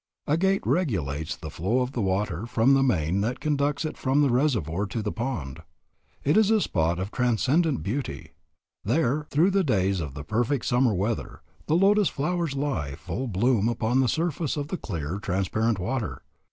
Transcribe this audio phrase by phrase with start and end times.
[0.25, 4.21] A gate regulates the flow of the water from the main that conducts it from
[4.23, 5.59] the reservoir to the pond.
[6.23, 8.31] It is a spot of transcendent beauty.
[8.83, 13.69] There, through the days of the perfect summer weather, the lotus flowers lie full blown
[13.69, 16.23] upon the surface of the clear, transparent water.